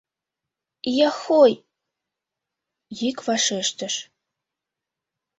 [1.09, 1.53] —Яхой,—
[2.99, 3.95] йӱк вашештыш.